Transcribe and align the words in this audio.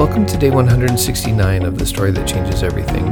Welcome 0.00 0.24
to 0.24 0.38
day 0.38 0.48
169 0.48 1.62
of 1.62 1.76
The 1.76 1.84
Story 1.84 2.10
That 2.10 2.26
Changes 2.26 2.62
Everything. 2.62 3.04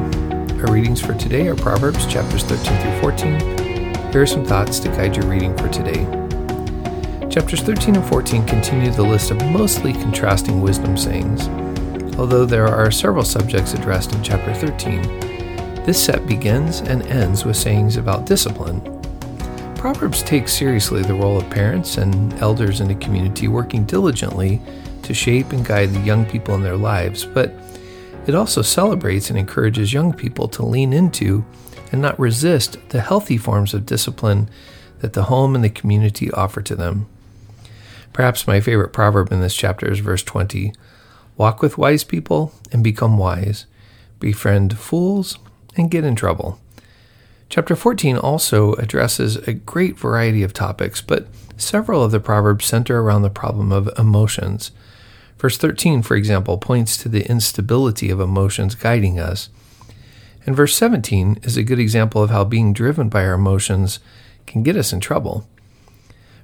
Our 0.62 0.72
readings 0.72 1.02
for 1.02 1.12
today 1.12 1.46
are 1.48 1.54
Proverbs 1.54 2.06
chapters 2.06 2.44
13 2.44 2.80
through 2.80 3.00
14. 3.02 4.10
Here 4.10 4.22
are 4.22 4.26
some 4.26 4.42
thoughts 4.42 4.80
to 4.80 4.88
guide 4.88 5.14
your 5.14 5.26
reading 5.26 5.54
for 5.58 5.68
today. 5.68 6.06
Chapters 7.28 7.60
13 7.60 7.96
and 7.96 8.06
14 8.06 8.46
continue 8.46 8.90
the 8.90 9.02
list 9.02 9.30
of 9.30 9.36
mostly 9.50 9.92
contrasting 9.92 10.62
wisdom 10.62 10.96
sayings. 10.96 11.46
Although 12.16 12.46
there 12.46 12.66
are 12.66 12.90
several 12.90 13.22
subjects 13.22 13.74
addressed 13.74 14.14
in 14.14 14.22
chapter 14.22 14.54
13, 14.54 15.02
this 15.84 16.02
set 16.02 16.26
begins 16.26 16.80
and 16.80 17.02
ends 17.08 17.44
with 17.44 17.56
sayings 17.56 17.98
about 17.98 18.24
discipline. 18.24 18.80
Proverbs 19.74 20.22
takes 20.22 20.54
seriously 20.54 21.02
the 21.02 21.12
role 21.12 21.36
of 21.36 21.50
parents 21.50 21.98
and 21.98 22.32
elders 22.40 22.80
in 22.80 22.90
a 22.90 22.94
community 22.94 23.46
working 23.46 23.84
diligently 23.84 24.62
to 25.02 25.14
shape 25.14 25.52
and 25.52 25.64
guide 25.64 25.90
the 25.90 26.00
young 26.00 26.24
people 26.26 26.54
in 26.54 26.62
their 26.62 26.76
lives, 26.76 27.24
but 27.24 27.52
it 28.26 28.34
also 28.34 28.62
celebrates 28.62 29.30
and 29.30 29.38
encourages 29.38 29.92
young 29.92 30.12
people 30.12 30.48
to 30.48 30.64
lean 30.64 30.92
into 30.92 31.44
and 31.90 32.02
not 32.02 32.18
resist 32.18 32.76
the 32.90 33.00
healthy 33.00 33.38
forms 33.38 33.72
of 33.72 33.86
discipline 33.86 34.50
that 35.00 35.14
the 35.14 35.24
home 35.24 35.54
and 35.54 35.64
the 35.64 35.70
community 35.70 36.30
offer 36.32 36.60
to 36.60 36.76
them. 36.76 37.06
Perhaps 38.12 38.46
my 38.46 38.60
favorite 38.60 38.92
proverb 38.92 39.32
in 39.32 39.40
this 39.40 39.54
chapter 39.54 39.90
is 39.90 40.00
verse 40.00 40.22
20 40.22 40.72
Walk 41.36 41.62
with 41.62 41.78
wise 41.78 42.02
people 42.02 42.52
and 42.72 42.82
become 42.82 43.16
wise, 43.16 43.66
befriend 44.18 44.76
fools 44.76 45.38
and 45.76 45.90
get 45.90 46.04
in 46.04 46.16
trouble. 46.16 46.58
Chapter 47.50 47.74
14 47.74 48.18
also 48.18 48.74
addresses 48.74 49.36
a 49.36 49.54
great 49.54 49.98
variety 49.98 50.42
of 50.42 50.52
topics, 50.52 51.00
but 51.00 51.26
several 51.56 52.02
of 52.02 52.10
the 52.10 52.20
proverbs 52.20 52.66
center 52.66 53.00
around 53.00 53.22
the 53.22 53.30
problem 53.30 53.72
of 53.72 53.88
emotions. 53.98 54.70
Verse 55.38 55.56
13, 55.56 56.02
for 56.02 56.14
example, 56.14 56.58
points 56.58 56.96
to 56.98 57.08
the 57.08 57.26
instability 57.26 58.10
of 58.10 58.20
emotions 58.20 58.74
guiding 58.74 59.18
us. 59.18 59.48
And 60.44 60.54
verse 60.54 60.76
17 60.76 61.38
is 61.42 61.56
a 61.56 61.62
good 61.62 61.78
example 61.78 62.22
of 62.22 62.30
how 62.30 62.44
being 62.44 62.72
driven 62.72 63.08
by 63.08 63.24
our 63.24 63.34
emotions 63.34 63.98
can 64.46 64.62
get 64.62 64.76
us 64.76 64.92
in 64.92 65.00
trouble. 65.00 65.48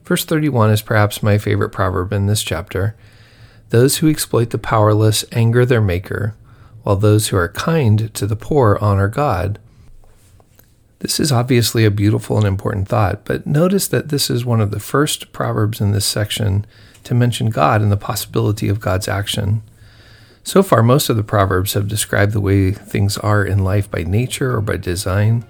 Verse 0.04 0.24
31 0.24 0.70
is 0.70 0.82
perhaps 0.82 1.22
my 1.22 1.38
favorite 1.38 1.70
proverb 1.70 2.12
in 2.12 2.26
this 2.26 2.42
chapter. 2.42 2.96
Those 3.70 3.98
who 3.98 4.08
exploit 4.08 4.50
the 4.50 4.58
powerless 4.58 5.24
anger 5.32 5.66
their 5.66 5.80
Maker, 5.80 6.34
while 6.82 6.96
those 6.96 7.28
who 7.28 7.36
are 7.36 7.48
kind 7.48 8.12
to 8.14 8.26
the 8.26 8.36
poor 8.36 8.78
honor 8.80 9.08
God. 9.08 9.58
This 11.04 11.20
is 11.20 11.30
obviously 11.30 11.84
a 11.84 11.90
beautiful 11.90 12.38
and 12.38 12.46
important 12.46 12.88
thought, 12.88 13.26
but 13.26 13.46
notice 13.46 13.86
that 13.88 14.08
this 14.08 14.30
is 14.30 14.46
one 14.46 14.62
of 14.62 14.70
the 14.70 14.80
first 14.80 15.32
proverbs 15.32 15.78
in 15.78 15.92
this 15.92 16.06
section 16.06 16.64
to 17.02 17.14
mention 17.14 17.50
God 17.50 17.82
and 17.82 17.92
the 17.92 17.98
possibility 17.98 18.70
of 18.70 18.80
God's 18.80 19.06
action. 19.06 19.60
So 20.44 20.62
far, 20.62 20.82
most 20.82 21.10
of 21.10 21.18
the 21.18 21.22
Proverbs 21.22 21.74
have 21.74 21.88
described 21.88 22.32
the 22.32 22.40
way 22.40 22.70
things 22.70 23.18
are 23.18 23.44
in 23.44 23.64
life 23.64 23.90
by 23.90 24.02
nature 24.02 24.56
or 24.56 24.62
by 24.62 24.78
design, 24.78 25.44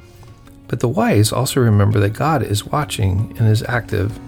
but 0.67 0.81
the 0.81 0.89
wise 0.89 1.31
also 1.31 1.61
remember 1.61 2.01
that 2.01 2.15
God 2.15 2.43
is 2.43 2.67
watching 2.67 3.33
and 3.39 3.47
is 3.47 3.63
active. 3.63 4.19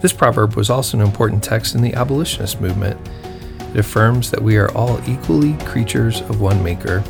This 0.00 0.12
proverb 0.12 0.56
was 0.56 0.68
also 0.68 0.98
an 0.98 1.04
important 1.04 1.44
text 1.44 1.76
in 1.76 1.80
the 1.80 1.94
abolitionist 1.94 2.60
movement. 2.60 2.98
It 3.72 3.78
affirms 3.78 4.32
that 4.32 4.42
we 4.42 4.56
are 4.56 4.72
all 4.72 5.00
equally 5.08 5.56
creatures 5.58 6.22
of 6.22 6.40
one 6.40 6.60
Maker. 6.64 7.04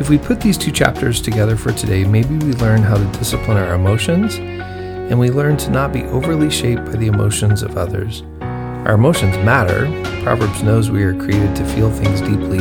If 0.00 0.08
we 0.08 0.16
put 0.16 0.40
these 0.40 0.56
two 0.56 0.72
chapters 0.72 1.20
together 1.20 1.56
for 1.56 1.72
today, 1.72 2.04
maybe 2.04 2.34
we 2.38 2.54
learn 2.54 2.82
how 2.82 2.96
to 2.96 3.18
discipline 3.18 3.58
our 3.58 3.74
emotions 3.74 4.36
and 4.36 5.20
we 5.20 5.28
learn 5.28 5.58
to 5.58 5.70
not 5.70 5.92
be 5.92 6.04
overly 6.04 6.48
shaped 6.48 6.86
by 6.86 6.92
the 6.92 7.06
emotions 7.06 7.62
of 7.62 7.76
others. 7.76 8.22
Our 8.40 8.94
emotions 8.94 9.36
matter. 9.44 9.84
Proverbs 10.22 10.62
knows 10.62 10.90
we 10.90 11.02
are 11.02 11.14
created 11.14 11.54
to 11.56 11.66
feel 11.74 11.90
things 11.90 12.22
deeply, 12.22 12.60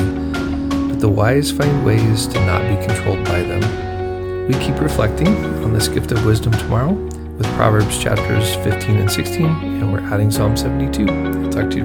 but 0.89 0.99
the 0.99 1.07
wise 1.07 1.49
find 1.49 1.85
ways 1.85 2.27
to 2.27 2.45
not 2.45 2.61
be 2.63 2.85
controlled 2.85 3.23
by 3.23 3.41
them. 3.41 4.47
We 4.49 4.55
keep 4.55 4.81
reflecting 4.81 5.45
on 5.63 5.71
this 5.71 5.87
gift 5.87 6.11
of 6.11 6.25
wisdom 6.25 6.51
tomorrow 6.51 6.91
with 6.91 7.47
Proverbs 7.55 7.97
chapters 8.03 8.53
15 8.55 8.97
and 8.97 9.09
16, 9.09 9.45
and 9.45 9.93
we're 9.93 10.01
adding 10.01 10.29
Psalm 10.29 10.57
72. 10.57 11.07
I'll 11.07 11.49
talk 11.49 11.69
to 11.71 11.77
you. 11.77 11.78